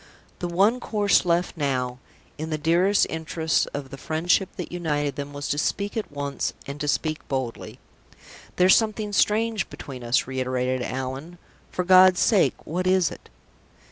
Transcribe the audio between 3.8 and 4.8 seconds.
the friendship that